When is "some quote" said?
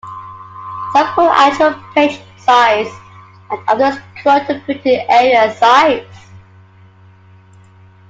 0.93-1.31